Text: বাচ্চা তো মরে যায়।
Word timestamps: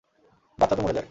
বাচ্চা 0.59 0.75
তো 0.77 0.81
মরে 0.81 0.93
যায়। 0.93 0.99